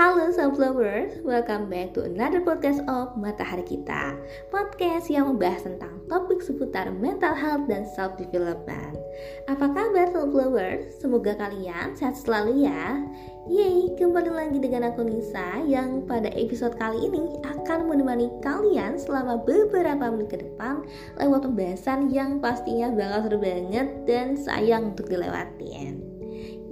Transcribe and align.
Halo 0.00 0.32
Sunflowers, 0.32 1.20
welcome 1.28 1.68
back 1.68 1.92
to 1.92 2.00
another 2.08 2.40
podcast 2.40 2.80
of 2.88 3.12
Matahari 3.20 3.68
Kita. 3.68 4.16
Podcast 4.48 5.12
yang 5.12 5.28
membahas 5.28 5.68
tentang 5.68 6.00
topik 6.08 6.40
seputar 6.40 6.88
mental 6.88 7.36
health 7.36 7.68
dan 7.68 7.84
self-development. 7.84 8.96
Apa 9.52 9.68
kabar 9.68 10.08
Sunflowers? 10.08 10.96
Semoga 11.04 11.36
kalian 11.36 11.92
sehat 12.00 12.16
selalu 12.16 12.64
ya. 12.64 12.96
Yeay, 13.44 13.92
kembali 14.00 14.32
lagi 14.32 14.56
dengan 14.56 14.88
aku 14.88 15.04
Nisa 15.04 15.60
yang 15.68 16.08
pada 16.08 16.32
episode 16.32 16.80
kali 16.80 17.04
ini 17.04 17.36
akan 17.44 17.84
menemani 17.84 18.32
kalian 18.40 18.96
selama 18.96 19.36
beberapa 19.44 20.08
menit 20.08 20.32
ke 20.32 20.40
depan 20.40 20.80
lewat 21.20 21.44
pembahasan 21.44 22.08
yang 22.08 22.40
pastinya 22.40 22.88
bakal 22.88 23.28
seru 23.28 23.36
banget 23.36 23.92
dan 24.08 24.32
sayang 24.32 24.96
untuk 24.96 25.12
dilewatin. 25.12 26.00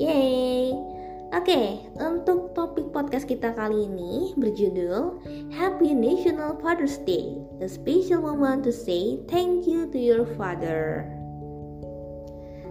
Yeay 0.00 0.96
Oke, 1.28 1.84
untuk 2.00 2.56
topik 2.56 2.88
podcast 2.88 3.28
kita 3.28 3.52
kali 3.52 3.84
ini 3.84 4.32
berjudul 4.40 5.20
Happy 5.52 5.92
National 5.92 6.56
Father's 6.56 6.96
Day, 7.04 7.36
a 7.60 7.68
special 7.68 8.24
moment 8.24 8.64
to 8.64 8.72
say 8.72 9.20
thank 9.28 9.68
you 9.68 9.84
to 9.92 10.00
your 10.00 10.24
father. 10.40 11.04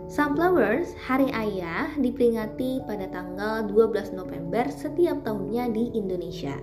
Sunflowers, 0.10 0.90
Hari 1.06 1.30
Ayah 1.38 1.94
diperingati 2.02 2.82
pada 2.90 3.06
tanggal 3.14 3.70
12 3.70 4.18
November 4.18 4.66
setiap 4.74 5.22
tahunnya 5.22 5.78
di 5.78 5.94
Indonesia. 5.94 6.58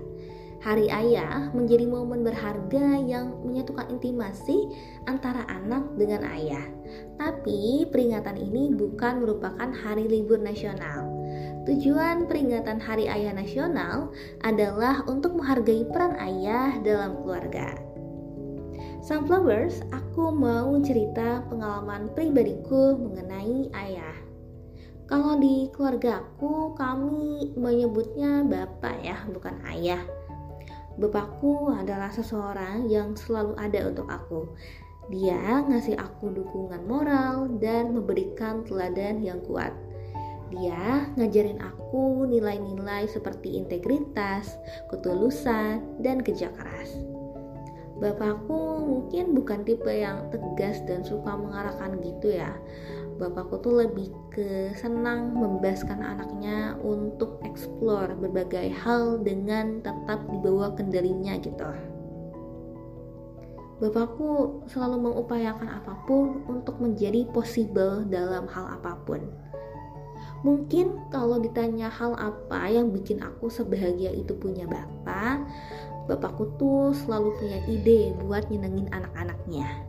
Hari 0.66 0.90
Ayah 0.90 1.54
menjadi 1.54 1.86
momen 1.86 2.26
berharga 2.26 2.98
yang 3.06 3.38
menyatukan 3.46 3.86
intimasi 3.94 4.66
antara 5.06 5.46
anak 5.46 5.94
dengan 5.94 6.26
ayah. 6.26 6.66
Tapi 7.22 7.86
peringatan 7.86 8.34
ini 8.34 8.74
bukan 8.74 9.22
merupakan 9.22 9.70
hari 9.70 10.10
libur 10.10 10.42
nasional 10.42 11.13
Tujuan 11.64 12.28
peringatan 12.28 12.76
Hari 12.76 13.08
Ayah 13.08 13.32
Nasional 13.32 14.12
adalah 14.44 15.00
untuk 15.08 15.32
menghargai 15.40 15.88
peran 15.88 16.12
ayah 16.20 16.76
dalam 16.84 17.16
keluarga. 17.24 17.72
Sunflowers, 19.00 19.80
aku 19.88 20.28
mau 20.28 20.76
cerita 20.84 21.40
pengalaman 21.48 22.12
pribadiku 22.12 23.00
mengenai 23.00 23.72
ayah. 23.80 24.12
Kalau 25.08 25.40
di 25.40 25.72
keluarga 25.72 26.20
aku, 26.20 26.76
kami 26.76 27.56
menyebutnya 27.56 28.44
bapak 28.44 29.00
ya, 29.00 29.24
bukan 29.32 29.56
ayah. 29.72 30.04
Bapakku 31.00 31.72
adalah 31.72 32.12
seseorang 32.12 32.92
yang 32.92 33.16
selalu 33.16 33.56
ada 33.56 33.88
untuk 33.88 34.04
aku. 34.12 34.52
Dia 35.08 35.64
ngasih 35.64 35.96
aku 35.96 36.28
dukungan 36.28 36.84
moral 36.84 37.56
dan 37.56 37.96
memberikan 37.96 38.68
teladan 38.68 39.24
yang 39.24 39.40
kuat. 39.48 39.72
Dia 40.52 41.08
ngajarin 41.16 41.60
aku 41.62 42.28
nilai-nilai 42.28 43.08
seperti 43.08 43.56
integritas, 43.56 44.60
ketulusan, 44.92 45.80
dan 46.04 46.20
kerja 46.20 46.52
keras. 46.52 47.00
Bapakku 47.94 48.84
mungkin 48.84 49.32
bukan 49.38 49.62
tipe 49.62 49.88
yang 49.88 50.28
tegas 50.28 50.82
dan 50.84 51.06
suka 51.06 51.32
mengarahkan 51.38 51.96
gitu 52.02 52.36
ya. 52.36 52.52
Bapakku 53.16 53.62
tuh 53.62 53.86
lebih 53.86 54.10
ke 54.34 54.74
senang 54.74 55.30
membebaskan 55.38 56.02
anaknya 56.02 56.74
untuk 56.82 57.38
eksplor 57.46 58.18
berbagai 58.18 58.74
hal 58.74 59.22
dengan 59.22 59.78
tetap 59.80 60.26
dibawa 60.28 60.74
kendalinya 60.74 61.38
gitu. 61.38 61.70
Bapakku 63.78 64.62
selalu 64.66 65.10
mengupayakan 65.10 65.70
apa 65.70 65.94
pun 66.10 66.42
untuk 66.50 66.78
menjadi 66.82 67.26
possible 67.30 68.02
dalam 68.10 68.50
hal 68.50 68.66
apa 68.74 68.98
pun 69.06 69.22
Mungkin 70.44 71.08
kalau 71.08 71.40
ditanya 71.40 71.88
hal 71.88 72.12
apa 72.20 72.68
yang 72.68 72.92
bikin 72.92 73.24
aku 73.24 73.48
sebahagia 73.48 74.12
itu 74.12 74.36
punya 74.36 74.68
bapak, 74.68 75.40
bapakku 76.04 76.52
tuh 76.60 76.92
selalu 76.92 77.32
punya 77.40 77.58
ide 77.64 78.12
buat 78.20 78.52
nyenengin 78.52 78.92
anak-anaknya. 78.92 79.88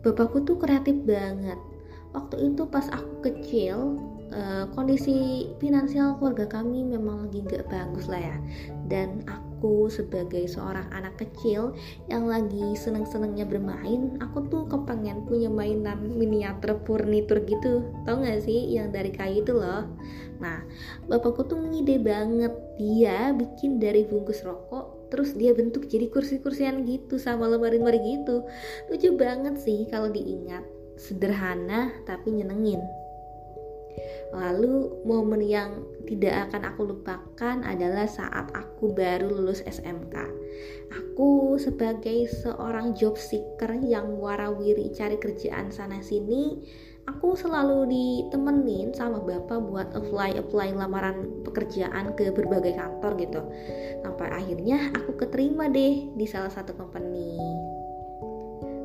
Bapakku 0.00 0.48
tuh 0.48 0.56
kreatif 0.56 0.96
banget. 1.04 1.60
Waktu 2.16 2.52
itu 2.56 2.64
pas 2.64 2.88
aku 2.88 3.28
kecil, 3.28 4.00
uh, 4.32 4.64
kondisi 4.72 5.48
finansial 5.60 6.16
keluarga 6.16 6.46
kami 6.48 6.86
memang 6.86 7.28
lagi 7.28 7.44
gak 7.44 7.68
bagus 7.68 8.08
lah 8.08 8.20
ya. 8.20 8.36
Dan 8.88 9.24
aku 9.28 9.54
aku 9.64 9.88
sebagai 9.88 10.44
seorang 10.44 10.84
anak 10.92 11.16
kecil 11.16 11.72
yang 12.12 12.28
lagi 12.28 12.76
seneng-senengnya 12.76 13.48
bermain 13.48 14.20
aku 14.20 14.44
tuh 14.52 14.68
kepengen 14.68 15.24
punya 15.24 15.48
mainan 15.48 16.04
miniatur 16.20 16.76
furnitur 16.84 17.40
gitu. 17.48 17.80
Tau 18.04 18.20
gak 18.20 18.44
sih 18.44 18.76
yang 18.76 18.92
dari 18.92 19.08
kayu 19.08 19.40
itu 19.40 19.56
loh? 19.56 19.88
Nah 20.36 20.60
bapakku 21.08 21.48
tuh 21.48 21.56
ngide 21.64 21.96
banget. 22.04 22.52
Dia 22.76 23.32
bikin 23.32 23.80
dari 23.80 24.04
bungkus 24.04 24.44
rokok 24.44 25.08
terus 25.08 25.32
dia 25.32 25.56
bentuk 25.56 25.88
jadi 25.88 26.12
kursi-kursian 26.12 26.84
gitu 26.84 27.16
sama 27.16 27.48
lemari-lemari 27.48 28.20
gitu. 28.20 28.44
Lucu 28.92 29.16
banget 29.16 29.56
sih 29.64 29.88
kalau 29.88 30.12
diingat. 30.12 30.60
Sederhana 31.00 31.88
tapi 32.04 32.36
nyenengin 32.36 32.84
Lalu 34.34 35.04
momen 35.06 35.42
yang 35.46 35.86
tidak 36.04 36.50
akan 36.50 36.62
aku 36.74 36.82
lupakan 36.90 37.56
adalah 37.64 38.04
saat 38.04 38.50
aku 38.52 38.92
baru 38.92 39.30
lulus 39.30 39.62
SMK. 39.64 40.14
Aku 40.94 41.56
sebagai 41.56 42.28
seorang 42.28 42.92
job 42.98 43.16
seeker 43.16 43.78
yang 43.80 44.18
warawiri 44.18 44.90
cari 44.92 45.16
kerjaan 45.16 45.70
sana 45.70 46.02
sini, 46.02 46.60
aku 47.08 47.36
selalu 47.36 47.88
ditemenin 47.88 48.92
sama 48.92 49.20
bapak 49.20 49.58
buat 49.64 49.88
apply 49.96 50.40
apply 50.40 50.72
lamaran 50.76 51.44
pekerjaan 51.44 52.12
ke 52.18 52.32
berbagai 52.32 52.76
kantor 52.76 53.12
gitu. 53.20 53.40
Sampai 54.04 54.28
akhirnya 54.32 54.92
aku 54.92 55.16
keterima 55.18 55.70
deh 55.70 56.10
di 56.14 56.26
salah 56.28 56.52
satu 56.52 56.76
company. 56.76 57.38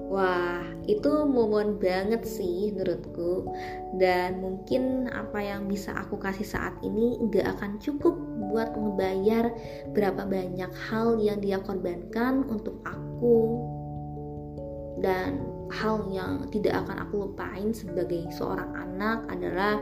Wah, 0.10 0.59
itu 0.90 1.30
momen 1.30 1.78
banget 1.78 2.26
sih 2.26 2.74
menurutku. 2.74 3.46
Dan 4.02 4.42
mungkin 4.42 5.06
apa 5.14 5.38
yang 5.38 5.70
bisa 5.70 5.94
aku 5.94 6.18
kasih 6.18 6.46
saat 6.46 6.74
ini 6.82 7.22
gak 7.30 7.58
akan 7.58 7.78
cukup 7.78 8.18
buat 8.50 8.74
ngebayar 8.74 9.54
berapa 9.94 10.26
banyak 10.26 10.72
hal 10.90 11.22
yang 11.22 11.38
dia 11.38 11.62
korbankan 11.62 12.42
untuk 12.50 12.82
aku 12.82 13.62
Dan 15.00 15.46
hal 15.70 16.10
yang 16.10 16.50
tidak 16.50 16.82
akan 16.84 17.08
aku 17.08 17.30
lupain 17.30 17.72
sebagai 17.72 18.26
seorang 18.36 18.74
anak 18.74 19.24
adalah 19.32 19.80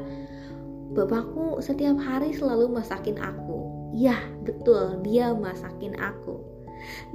Bapakku 0.88 1.60
setiap 1.60 2.00
hari 2.00 2.32
selalu 2.32 2.80
masakin 2.80 3.20
aku. 3.20 3.92
Ya, 3.92 4.16
betul, 4.48 5.04
dia 5.04 5.36
masakin 5.36 6.00
aku 6.00 6.57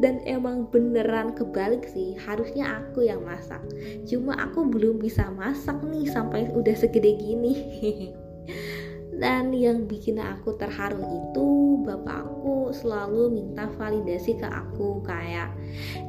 dan 0.01 0.23
emang 0.25 0.69
beneran 0.71 1.35
kebalik 1.37 1.87
sih 1.91 2.17
harusnya 2.19 2.83
aku 2.83 3.07
yang 3.07 3.23
masak. 3.23 3.61
Cuma 4.09 4.37
aku 4.39 4.67
belum 4.69 4.99
bisa 5.03 5.29
masak 5.35 5.81
nih 5.85 6.09
sampai 6.09 6.49
udah 6.53 6.77
segede 6.77 7.17
gini. 7.19 7.55
Dan 9.13 9.55
yang 9.55 9.87
bikin 9.87 10.19
aku 10.19 10.59
terharu 10.59 10.99
itu 11.05 11.47
bapakku 11.87 12.75
selalu 12.75 13.31
minta 13.31 13.71
validasi 13.79 14.35
ke 14.41 14.49
aku 14.49 15.05
kayak 15.07 15.53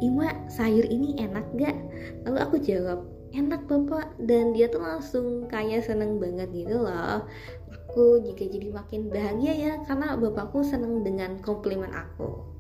Ima 0.01 0.33
sayur 0.49 0.87
ini 0.87 1.19
enak 1.21 1.45
gak? 1.53 1.77
lalu 2.25 2.37
aku 2.41 2.55
jawab 2.63 3.05
enak 3.35 3.69
bapak. 3.69 4.17
Dan 4.17 4.55
dia 4.57 4.71
tuh 4.71 4.81
langsung 4.81 5.45
kayak 5.51 5.85
seneng 5.85 6.17
banget 6.17 6.49
gitu 6.55 6.79
loh. 6.79 7.27
Aku 7.69 8.17
juga 8.23 8.49
jadi 8.49 8.73
makin 8.73 9.11
bahagia 9.13 9.53
ya 9.53 9.73
karena 9.85 10.17
bapakku 10.17 10.65
seneng 10.65 11.05
dengan 11.05 11.37
komplimen 11.43 11.93
aku 11.93 12.52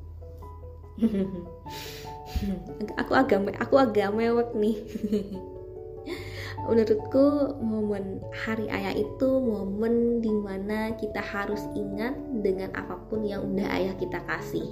aku 3.01 3.13
agak 3.15 3.39
aku 3.59 3.75
agak 3.79 4.13
mewek 4.13 4.49
nih 4.57 4.77
menurutku 6.69 7.57
momen 7.59 8.23
hari 8.31 8.71
ayah 8.71 8.95
itu 8.95 9.29
momen 9.41 10.23
di 10.23 10.31
mana 10.31 10.95
kita 10.95 11.19
harus 11.19 11.59
ingat 11.75 12.15
dengan 12.39 12.71
apa 12.77 12.95
pun 13.11 13.27
yang 13.27 13.43
udah 13.43 13.67
ayah 13.67 13.95
kita 13.99 14.23
kasih 14.23 14.67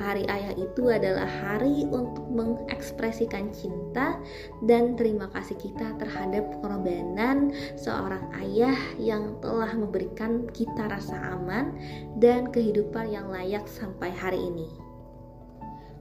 Hari 0.00 0.24
ayah 0.32 0.56
itu 0.56 0.88
adalah 0.88 1.28
hari 1.28 1.84
untuk 1.92 2.24
mengekspresikan 2.32 3.52
cinta 3.52 4.16
dan 4.64 4.96
terima 4.96 5.28
kasih 5.28 5.60
kita 5.60 5.92
terhadap 6.00 6.48
pengorbanan 6.56 7.52
seorang 7.76 8.24
ayah 8.40 8.80
yang 8.96 9.36
telah 9.44 9.68
memberikan 9.76 10.48
kita 10.56 10.88
rasa 10.88 11.36
aman 11.36 11.76
dan 12.16 12.48
kehidupan 12.48 13.12
yang 13.12 13.28
layak 13.28 13.68
sampai 13.68 14.08
hari 14.08 14.40
ini. 14.40 14.79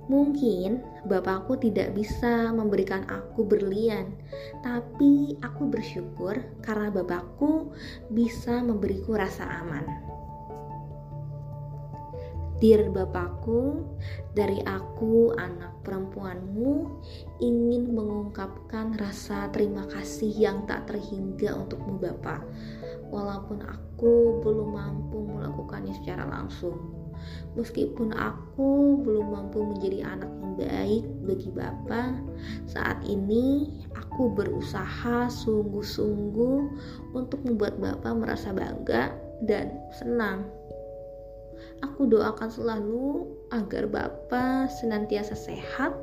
Mungkin 0.10 0.82
bapakku 1.06 1.62
tidak 1.62 1.94
bisa 1.94 2.50
memberikan 2.50 3.06
aku 3.06 3.46
berlian, 3.46 4.10
tapi 4.66 5.38
aku 5.46 5.70
bersyukur 5.70 6.34
karena 6.66 6.90
bapakku 6.90 7.70
bisa 8.10 8.58
memberiku 8.66 9.14
rasa 9.14 9.46
aman. 9.62 9.86
Dear 12.60 12.92
Bapakku, 12.92 13.88
dari 14.36 14.60
aku 14.68 15.32
anak 15.40 15.80
perempuanmu 15.88 17.00
ingin 17.40 17.96
mengungkapkan 17.96 19.00
rasa 19.00 19.48
terima 19.56 19.88
kasih 19.88 20.28
yang 20.28 20.68
tak 20.68 20.92
terhingga 20.92 21.56
untukmu 21.56 21.96
Bapak. 21.96 22.44
walaupun 23.10 23.66
aku 23.66 24.38
belum 24.46 24.70
mampu 24.70 25.18
melakukannya 25.26 25.98
secara 25.98 26.30
langsung. 26.30 26.99
Meskipun 27.58 28.14
aku 28.14 29.02
belum 29.04 29.34
mampu 29.34 29.66
menjadi 29.66 30.06
anak 30.06 30.32
yang 30.40 30.54
baik 30.56 31.04
bagi 31.26 31.50
Bapak, 31.52 32.14
saat 32.70 33.02
ini 33.04 33.68
aku 33.98 34.32
berusaha 34.32 35.28
sungguh-sungguh 35.28 36.60
untuk 37.18 37.40
membuat 37.44 37.80
Bapak 37.82 38.14
merasa 38.16 38.54
bangga 38.54 39.12
dan 39.44 39.76
senang. 39.96 40.46
Aku 41.80 42.12
doakan 42.12 42.52
selalu 42.52 43.28
agar 43.56 43.88
Bapak 43.88 44.68
senantiasa 44.80 45.36
sehat 45.36 45.96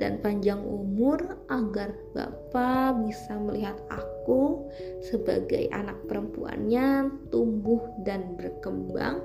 dan 0.00 0.16
panjang 0.24 0.60
umur 0.64 1.20
agar 1.52 1.92
Bapak 2.16 3.00
bisa 3.04 3.36
melihat 3.36 3.76
aku 3.92 4.64
sebagai 5.04 5.68
anak 5.76 5.96
perempuannya 6.08 7.12
tumbuh 7.28 7.80
dan 8.04 8.36
berkembang 8.36 9.20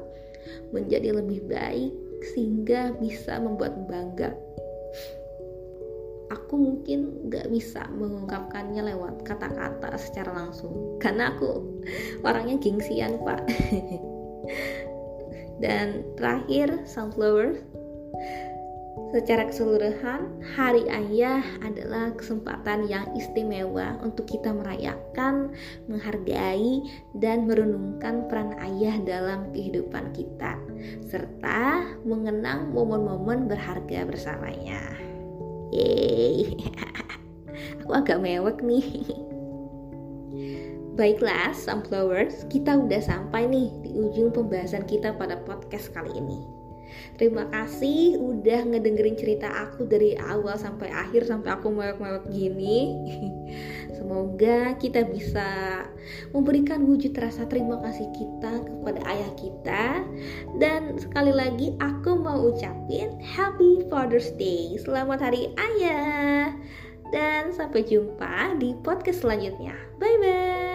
menjadi 0.71 1.15
lebih 1.15 1.45
baik 1.47 1.91
sehingga 2.33 2.95
bisa 2.97 3.37
membuat 3.37 3.75
bangga. 3.85 4.33
Aku 6.33 6.57
mungkin 6.57 7.29
gak 7.29 7.53
bisa 7.53 7.85
mengungkapkannya 7.93 8.81
lewat 8.81 9.21
kata-kata 9.29 9.93
secara 10.01 10.33
langsung 10.33 10.97
karena 10.97 11.37
aku 11.37 11.61
orangnya 12.25 12.57
gengsian 12.57 13.21
pak. 13.21 13.45
Dan 15.63 16.03
terakhir 16.19 16.83
sunflower 16.83 17.55
Secara 19.13 19.45
keseluruhan, 19.45 20.41
Hari 20.57 20.89
Ayah 20.89 21.45
adalah 21.61 22.09
kesempatan 22.17 22.89
yang 22.89 23.05
istimewa 23.13 24.01
untuk 24.01 24.25
kita 24.25 24.49
merayakan, 24.49 25.53
menghargai, 25.85 26.81
dan 27.13 27.45
merenungkan 27.45 28.25
peran 28.25 28.57
ayah 28.65 28.97
dalam 29.05 29.53
kehidupan 29.53 30.09
kita, 30.17 30.57
serta 31.05 31.85
mengenang 32.01 32.73
momen-momen 32.73 33.45
berharga 33.45 34.09
bersamanya. 34.09 34.81
Yeay, 35.69 36.57
aku 37.85 37.91
agak 37.93 38.17
mewek 38.17 38.57
nih. 38.65 38.89
Baiklah, 40.97 41.51
Sunflowers, 41.53 42.47
kita 42.47 42.79
udah 42.79 43.03
sampai 43.03 43.45
nih 43.51 43.67
di 43.83 43.91
ujung 43.93 44.31
pembahasan 44.31 44.87
kita 44.87 45.13
pada 45.13 45.35
podcast 45.43 45.91
kali 45.91 46.09
ini. 46.15 46.54
Terima 47.15 47.47
kasih 47.49 48.19
udah 48.19 48.67
ngedengerin 48.67 49.15
cerita 49.15 49.47
aku 49.47 49.87
dari 49.87 50.17
awal 50.19 50.59
sampai 50.59 50.91
akhir 50.91 51.27
sampai 51.27 51.55
aku 51.55 51.71
mewek-mewek 51.71 52.25
gini. 52.31 52.95
Semoga 53.97 54.75
kita 54.77 55.07
bisa 55.07 55.47
memberikan 56.35 56.83
wujud 56.83 57.15
rasa 57.15 57.47
terima 57.47 57.79
kasih 57.81 58.05
kita 58.13 58.53
kepada 58.67 59.01
ayah 59.07 59.31
kita. 59.39 59.83
Dan 60.59 60.99
sekali 60.99 61.31
lagi 61.31 61.73
aku 61.79 62.19
mau 62.19 62.51
ucapin 62.51 63.15
Happy 63.23 63.87
Father's 63.87 64.29
Day. 64.35 64.75
Selamat 64.81 65.23
Hari 65.23 65.55
Ayah. 65.55 66.51
Dan 67.13 67.53
sampai 67.55 67.85
jumpa 67.85 68.59
di 68.59 68.75
podcast 68.83 69.23
selanjutnya. 69.23 69.77
Bye 70.01 70.17
bye. 70.19 70.74